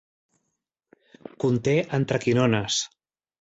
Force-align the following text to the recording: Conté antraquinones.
Conté 1.43 1.75
antraquinones. 1.99 2.81